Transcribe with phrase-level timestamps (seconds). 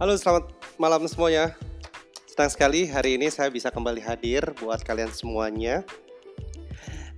[0.00, 0.48] Halo, selamat
[0.80, 1.52] malam semuanya.
[2.24, 5.84] Senang sekali hari ini saya bisa kembali hadir buat kalian semuanya.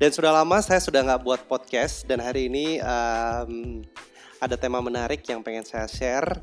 [0.02, 3.86] Dan sudah lama saya sudah nggak buat podcast dan hari ini um,
[4.42, 6.42] ada tema menarik yang pengen saya share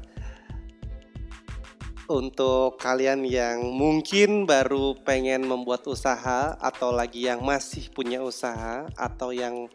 [2.07, 9.35] untuk kalian yang mungkin baru pengen membuat usaha atau lagi yang masih punya usaha atau
[9.35, 9.67] yang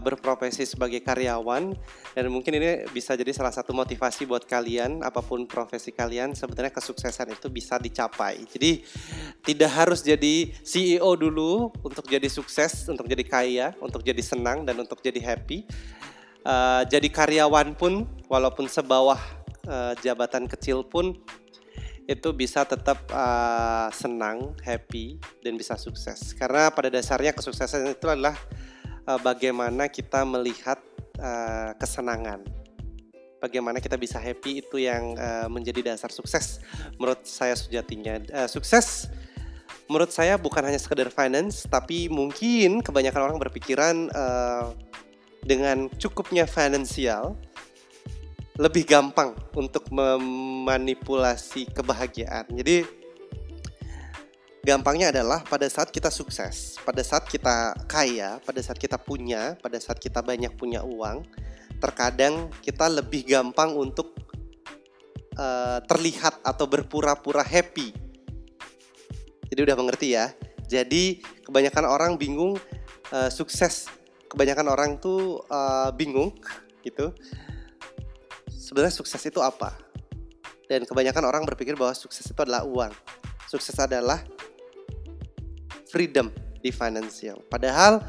[0.00, 1.74] berprofesi sebagai karyawan
[2.14, 6.74] dan mungkin ini bisa jadi salah satu motivasi buat kalian apa pun profesi kalian sebenarnya
[6.74, 8.42] kesuksesan itu bisa dicapai.
[8.48, 8.82] Jadi
[9.44, 14.80] tidak harus jadi CEO dulu untuk jadi sukses, untuk jadi kaya, untuk jadi senang dan
[14.80, 15.66] untuk jadi happy.
[16.44, 19.16] Uh, jadi karyawan pun walaupun sebawah
[19.64, 21.16] uh, jabatan kecil pun
[22.04, 26.36] itu bisa tetap uh, senang, happy dan bisa sukses.
[26.36, 28.36] Karena pada dasarnya kesuksesan itu adalah
[29.08, 30.80] uh, bagaimana kita melihat
[31.20, 32.44] uh, kesenangan.
[33.40, 36.64] Bagaimana kita bisa happy itu yang uh, menjadi dasar sukses
[36.96, 38.16] menurut saya sejatinya.
[38.32, 39.12] Uh, sukses
[39.84, 44.72] menurut saya bukan hanya sekedar finance, tapi mungkin kebanyakan orang berpikiran uh,
[45.44, 47.36] dengan cukupnya finansial
[48.56, 52.48] lebih gampang untuk memanipulasi kebahagiaan.
[52.54, 53.03] Jadi
[54.64, 59.76] Gampangnya adalah pada saat kita sukses, pada saat kita kaya, pada saat kita punya, pada
[59.76, 61.20] saat kita banyak punya uang,
[61.84, 64.16] terkadang kita lebih gampang untuk
[65.36, 67.92] uh, terlihat atau berpura-pura happy.
[69.52, 70.32] Jadi udah mengerti ya.
[70.64, 72.56] Jadi kebanyakan orang bingung
[73.12, 73.92] uh, sukses,
[74.32, 76.32] kebanyakan orang tuh uh, bingung
[76.80, 77.12] gitu.
[78.48, 79.76] Sebenarnya sukses itu apa?
[80.64, 82.96] Dan kebanyakan orang berpikir bahwa sukses itu adalah uang.
[83.44, 84.24] Sukses adalah
[85.94, 87.38] freedom di financial.
[87.46, 88.02] Padahal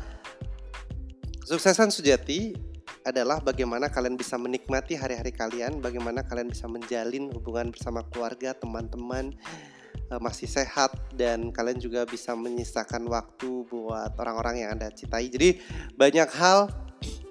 [1.45, 2.58] suksesan sejati
[3.05, 9.30] adalah bagaimana kalian bisa menikmati hari-hari kalian, bagaimana kalian bisa menjalin hubungan bersama keluarga, teman-teman,
[10.09, 15.30] eh, masih sehat dan kalian juga bisa menyisakan waktu buat orang-orang yang Anda cintai.
[15.30, 15.61] Jadi
[15.93, 16.73] banyak hal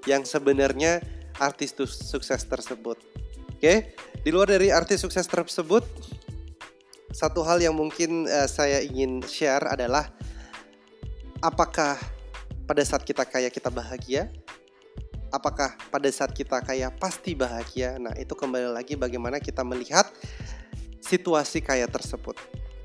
[0.07, 1.03] yang sebenarnya
[1.43, 3.03] artis sukses tersebut.
[3.51, 5.83] Oke, di luar dari artis sukses tersebut,
[7.11, 10.07] satu hal yang mungkin uh, saya ingin share adalah
[11.45, 12.01] apakah
[12.65, 14.33] pada saat kita kaya kita bahagia?
[15.29, 18.01] Apakah pada saat kita kaya pasti bahagia?
[18.01, 20.09] Nah, itu kembali lagi bagaimana kita melihat
[21.05, 22.41] situasi kaya tersebut.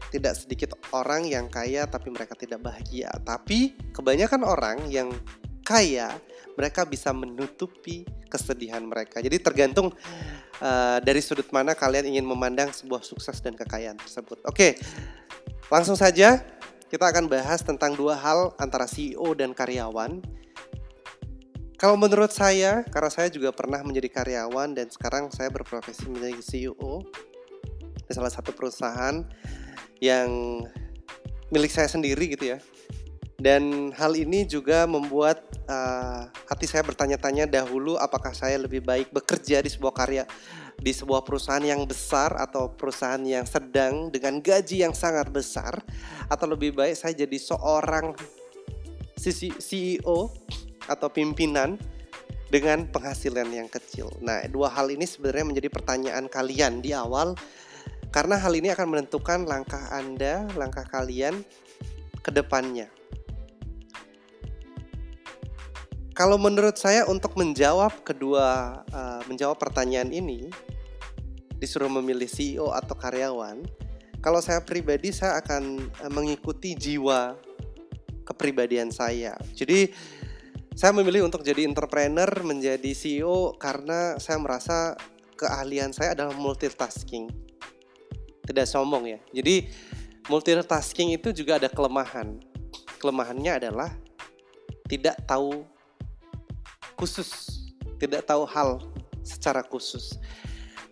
[0.09, 5.13] Tidak sedikit orang yang kaya tapi mereka tidak bahagia, tapi kebanyakan orang yang
[5.61, 6.09] kaya
[6.57, 9.21] mereka bisa menutupi kesedihan mereka.
[9.21, 9.93] Jadi tergantung
[10.59, 14.41] uh, dari sudut mana kalian ingin memandang sebuah sukses dan kekayaan tersebut.
[14.49, 14.81] Oke,
[15.69, 16.41] langsung saja
[16.89, 20.25] kita akan bahas tentang dua hal antara CEO dan karyawan.
[21.79, 27.05] Kalau menurut saya, karena saya juga pernah menjadi karyawan dan sekarang saya berprofesi menjadi CEO
[28.03, 29.21] di salah satu perusahaan
[30.01, 30.59] yang
[31.53, 32.59] milik saya sendiri gitu ya.
[33.39, 35.39] Dan hal ini juga membuat
[35.71, 40.27] uh, hati saya bertanya-tanya dahulu apakah saya lebih baik bekerja di sebuah karya
[40.79, 45.75] di sebuah perusahaan yang besar atau perusahaan yang sedang dengan gaji yang sangat besar
[46.31, 48.15] atau lebih baik saya jadi seorang
[49.19, 50.31] CEO
[50.87, 51.75] atau pimpinan
[52.49, 54.09] dengan penghasilan yang kecil.
[54.23, 57.37] Nah, dua hal ini sebenarnya menjadi pertanyaan kalian di awal
[58.09, 61.45] karena hal ini akan menentukan langkah Anda, langkah kalian
[62.25, 62.89] ke depannya.
[66.17, 70.51] Kalau menurut saya untuk menjawab kedua uh, menjawab pertanyaan ini
[71.69, 73.61] disuruh memilih CEO atau karyawan,
[74.25, 77.37] kalau saya pribadi saya akan uh, mengikuti jiwa
[78.25, 79.37] kepribadian saya.
[79.53, 79.93] Jadi
[80.73, 84.97] saya memilih untuk jadi entrepreneur, menjadi CEO karena saya merasa
[85.37, 87.29] keahlian saya adalah multitasking.
[88.49, 89.19] Tidak sombong ya.
[89.29, 89.69] Jadi
[90.25, 92.41] multitasking itu juga ada kelemahan.
[92.97, 93.93] Kelemahannya adalah
[94.89, 95.61] tidak tahu
[96.97, 97.29] khusus,
[98.01, 98.81] tidak tahu hal
[99.21, 100.17] secara khusus.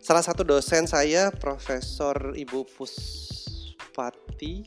[0.07, 4.63] Salah satu dosen saya, Profesor Ibu Puspati,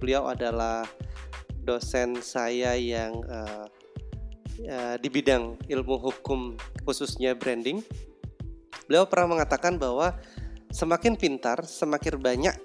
[0.00, 0.88] beliau adalah
[1.60, 3.68] dosen saya yang uh,
[4.64, 6.56] uh, di bidang ilmu hukum
[6.88, 7.84] khususnya branding.
[8.88, 10.16] Beliau pernah mengatakan bahwa
[10.72, 12.56] semakin pintar, semakin banyak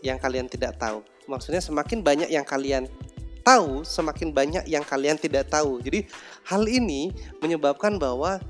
[0.00, 1.04] yang kalian tidak tahu.
[1.28, 2.88] Maksudnya semakin banyak yang kalian
[3.44, 5.84] tahu, semakin banyak yang kalian tidak tahu.
[5.84, 6.08] Jadi
[6.48, 7.12] hal ini
[7.44, 8.40] menyebabkan bahwa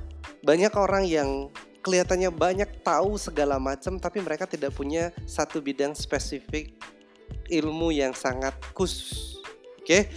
[0.47, 1.50] banyak orang yang
[1.87, 6.75] kelihatannya banyak tahu segala macam tapi mereka tidak punya satu bidang spesifik
[7.47, 9.38] ilmu yang sangat khusus.
[9.79, 10.11] Oke.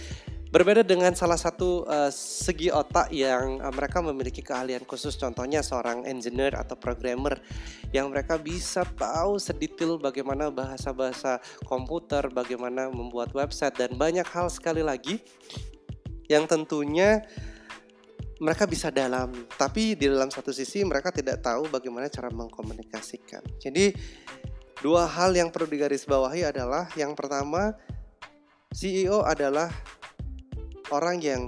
[0.50, 6.02] Berbeda dengan salah satu uh, segi otak yang uh, mereka memiliki keahlian khusus, contohnya seorang
[6.10, 7.38] engineer atau programmer
[7.94, 11.38] yang mereka bisa tahu sedetail bagaimana bahasa-bahasa
[11.70, 15.22] komputer, bagaimana membuat website dan banyak hal sekali lagi
[16.26, 17.22] yang tentunya
[18.40, 23.44] mereka bisa dalam, tapi di dalam satu sisi mereka tidak tahu bagaimana cara mengkomunikasikan.
[23.60, 23.92] Jadi
[24.80, 27.76] dua hal yang perlu digarisbawahi adalah yang pertama
[28.72, 29.68] CEO adalah
[30.88, 31.42] orang yang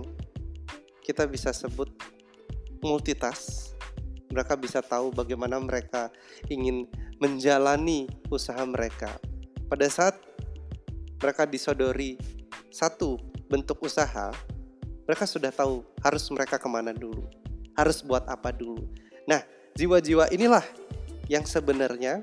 [1.00, 1.89] kita bisa sebut
[2.85, 3.73] multitask.
[4.29, 6.12] Mereka bisa tahu bagaimana mereka
[6.53, 6.88] ingin
[7.21, 9.17] menjalani usaha mereka.
[9.69, 10.21] Pada saat
[11.21, 12.21] mereka disodori
[12.69, 13.17] satu
[13.49, 14.33] bentuk usaha,
[15.06, 17.26] mereka sudah tahu harus mereka ke mana dulu,
[17.75, 18.87] harus buat apa dulu.
[19.26, 19.43] Nah,
[19.75, 20.62] jiwa-jiwa inilah
[21.26, 22.22] yang sebenarnya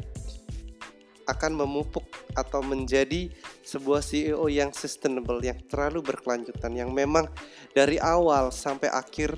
[1.29, 3.29] akan memupuk atau menjadi
[3.61, 7.29] sebuah CEO yang sustainable, yang terlalu berkelanjutan, yang memang
[7.77, 9.37] dari awal sampai akhir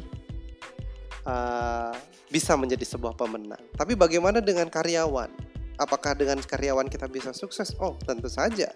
[1.27, 1.91] uh,
[2.31, 3.59] bisa menjadi sebuah pemenang.
[3.75, 5.51] Tapi bagaimana dengan karyawan?
[5.75, 7.73] Apakah dengan karyawan kita bisa sukses?
[7.81, 8.69] Oh, tentu saja.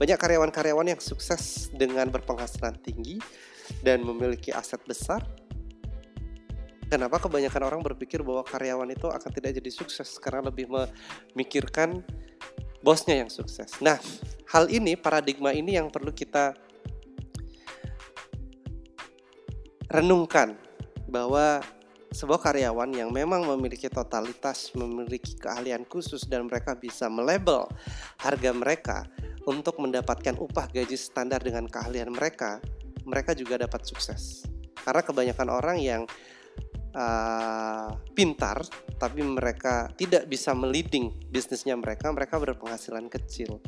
[0.00, 3.20] Banyak karyawan-karyawan yang sukses dengan berpenghasilan tinggi
[3.80, 5.22] dan memiliki aset besar.
[6.86, 12.06] Kenapa kebanyakan orang berpikir bahwa karyawan itu akan tidak jadi sukses karena lebih memikirkan
[12.78, 13.74] bosnya yang sukses.
[13.82, 13.98] Nah,
[14.54, 16.54] hal ini paradigma ini yang perlu kita
[19.90, 20.54] renungkan
[21.10, 21.58] bahwa
[22.14, 27.66] sebuah karyawan yang memang memiliki totalitas, memiliki keahlian khusus dan mereka bisa melabel
[28.22, 28.98] harga mereka
[29.46, 32.58] untuk mendapatkan upah gaji standar dengan keahlian mereka,
[33.06, 34.44] mereka juga dapat sukses.
[34.82, 36.02] Karena kebanyakan orang yang
[36.96, 38.64] uh, pintar
[38.96, 43.60] tapi mereka tidak bisa meliding bisnisnya mereka, mereka berpenghasilan kecil.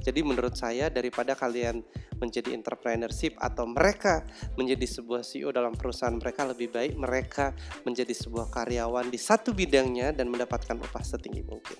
[0.00, 1.84] Jadi menurut saya daripada kalian
[2.16, 4.24] menjadi entrepreneurship atau mereka
[4.56, 7.52] menjadi sebuah CEO dalam perusahaan mereka lebih baik mereka
[7.84, 11.76] menjadi sebuah karyawan di satu bidangnya dan mendapatkan upah setinggi mungkin.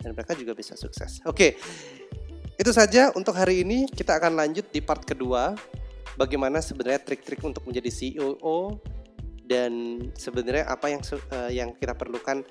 [0.00, 1.20] Dan mereka juga bisa sukses.
[1.28, 1.60] Oke.
[2.56, 3.84] Itu saja untuk hari ini.
[3.84, 5.52] Kita akan lanjut di part kedua
[6.16, 8.80] bagaimana sebenarnya trik-trik untuk menjadi CEO
[9.46, 12.42] dan sebenarnya apa yang uh, yang kita perlukan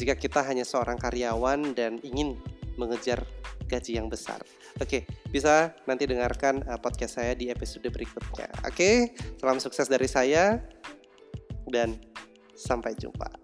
[0.00, 2.40] jika kita hanya seorang karyawan dan ingin
[2.80, 3.22] mengejar
[3.68, 4.40] gaji yang besar.
[4.80, 8.48] Oke, bisa nanti dengarkan uh, podcast saya di episode berikutnya.
[8.64, 10.60] Oke, salam sukses dari saya
[11.68, 12.00] dan
[12.56, 13.41] sampai jumpa.